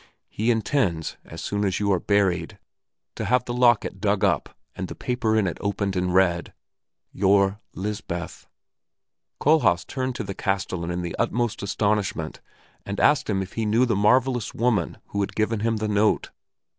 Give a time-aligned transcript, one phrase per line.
[0.29, 2.57] He intends, as soon as you are buried,
[3.15, 6.55] to have the locket dug up and the paper in it opened and read.
[7.11, 8.47] Your Lisbeth."
[9.39, 12.41] Kohlhaas turned to the castellan in the utmost astonishment
[12.83, 16.31] and asked him if he knew the marvelous woman who had given him the note.